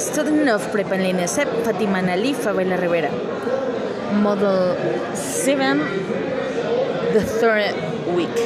[0.00, 3.10] student of Prepa en línea SEP, Fatima Nali Favela Rivera.
[4.12, 4.76] Model
[5.14, 5.78] 7,
[7.12, 7.74] the third
[8.14, 8.36] week.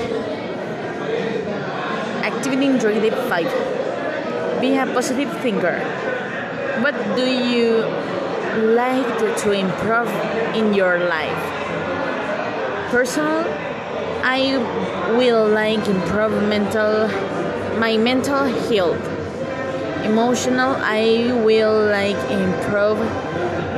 [2.24, 4.60] Activity Integrative 5.
[4.60, 5.78] Be a positive thinker.
[6.80, 7.84] What do you
[8.74, 10.10] like to, to improve
[10.54, 11.42] in your life?
[12.90, 13.44] Personal,
[14.22, 14.58] I
[15.16, 17.08] will like improve mental
[17.78, 19.15] my mental health.
[20.06, 22.98] Emotional, I will like improve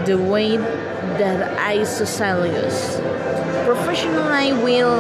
[0.05, 3.01] the way that I socialize.
[3.65, 4.99] Professional, I will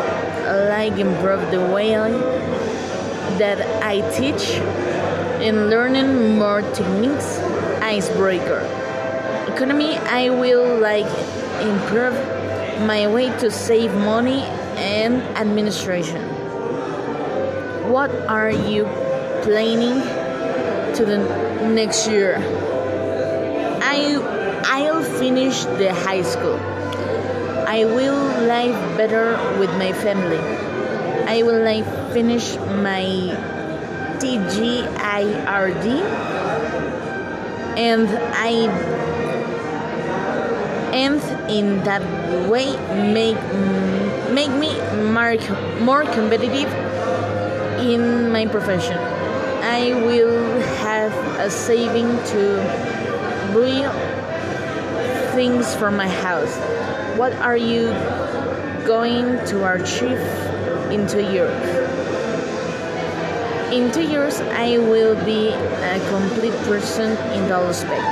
[0.73, 1.93] like improve the way
[3.37, 4.56] that I teach
[5.45, 7.39] and learning more techniques.
[7.84, 8.65] Icebreaker.
[9.53, 11.12] Economy, I will like
[11.61, 12.17] improve
[12.89, 14.45] my way to save money
[14.81, 16.25] and administration.
[17.92, 18.84] What are you
[19.42, 20.01] planning
[20.98, 21.19] to the
[21.70, 22.37] next year?
[23.80, 24.19] I
[24.66, 26.59] I'll finish the high school.
[27.67, 30.42] I will live better with my family.
[31.27, 33.06] I will like finish my
[34.19, 35.86] TGIRD
[37.78, 38.53] and I
[40.91, 42.03] and in that
[42.51, 42.75] way
[43.14, 43.39] make
[44.34, 44.75] make me
[45.12, 45.36] more,
[45.78, 46.73] more competitive
[47.78, 48.98] in my profession.
[49.62, 49.92] I
[51.39, 52.58] a saving to
[53.55, 53.86] buy
[55.34, 56.56] things for my house.
[57.17, 57.89] What are you
[58.84, 60.19] going to achieve
[60.91, 61.55] in two years?
[63.72, 68.02] In two years, I will be a complete person in all aspect.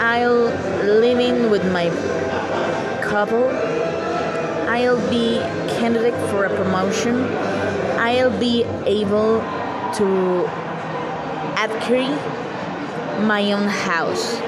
[0.00, 0.52] I'll
[0.84, 1.88] living with my
[3.02, 3.48] couple.
[4.68, 5.38] I'll be
[5.78, 7.24] candidate for a promotion.
[7.98, 9.40] I'll be able
[9.94, 10.46] to
[11.70, 12.16] acquire
[13.26, 14.40] my own house.